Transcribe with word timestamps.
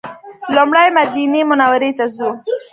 لومړی 0.55 0.87
مدینې 0.97 1.41
منورې 1.49 1.91
ته 1.97 2.05
ځو. 2.15 2.29